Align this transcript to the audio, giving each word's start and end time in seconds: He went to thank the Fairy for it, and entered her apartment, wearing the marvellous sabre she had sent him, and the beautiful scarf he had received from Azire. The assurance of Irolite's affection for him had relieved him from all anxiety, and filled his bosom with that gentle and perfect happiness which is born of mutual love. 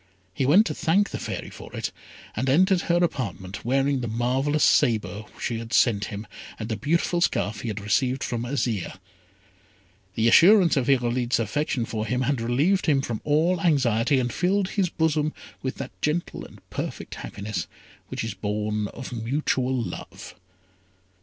He 0.33 0.47
went 0.47 0.65
to 0.65 0.73
thank 0.73 1.11
the 1.11 1.19
Fairy 1.19 1.51
for 1.51 1.71
it, 1.75 1.91
and 2.35 2.49
entered 2.49 2.81
her 2.81 2.95
apartment, 3.03 3.63
wearing 3.63 4.01
the 4.01 4.07
marvellous 4.07 4.63
sabre 4.63 5.25
she 5.39 5.59
had 5.59 5.73
sent 5.73 6.05
him, 6.05 6.25
and 6.57 6.69
the 6.69 6.75
beautiful 6.75 7.21
scarf 7.21 7.61
he 7.61 7.67
had 7.67 7.79
received 7.79 8.23
from 8.23 8.41
Azire. 8.43 8.97
The 10.15 10.27
assurance 10.27 10.75
of 10.75 10.89
Irolite's 10.89 11.37
affection 11.37 11.85
for 11.85 12.07
him 12.07 12.21
had 12.21 12.41
relieved 12.41 12.87
him 12.87 13.03
from 13.03 13.21
all 13.23 13.61
anxiety, 13.61 14.17
and 14.19 14.33
filled 14.33 14.69
his 14.69 14.89
bosom 14.89 15.33
with 15.61 15.75
that 15.75 15.91
gentle 16.01 16.45
and 16.45 16.67
perfect 16.71 17.13
happiness 17.21 17.67
which 18.07 18.23
is 18.23 18.33
born 18.33 18.87
of 18.87 19.13
mutual 19.13 19.71
love. 19.75 20.33